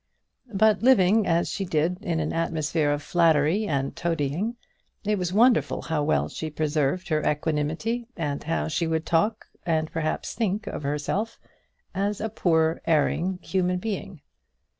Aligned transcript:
But 0.51 0.81
living, 0.81 1.27
as 1.27 1.49
she 1.51 1.63
did, 1.63 2.03
in 2.03 2.19
an 2.19 2.33
atmosphere 2.33 2.89
of 2.89 3.03
flattery 3.03 3.67
and 3.67 3.95
toadying, 3.95 4.55
it 5.03 5.19
was 5.19 5.31
wonderful 5.31 5.83
how 5.83 6.01
well 6.03 6.27
she 6.27 6.49
preserved 6.49 7.09
her 7.09 7.21
equanimity, 7.23 8.07
and 8.17 8.43
how 8.43 8.67
she 8.67 8.87
would 8.87 9.05
talk 9.05 9.45
and 9.63 9.91
perhaps 9.91 10.33
think 10.33 10.65
of 10.65 10.81
herself, 10.81 11.39
as 11.93 12.19
a 12.19 12.29
poor, 12.29 12.81
erring 12.87 13.37
human 13.43 13.77
being. 13.77 14.21